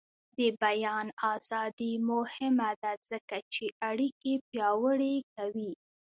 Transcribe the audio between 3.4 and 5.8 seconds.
چې اړیکې پیاوړې کوي.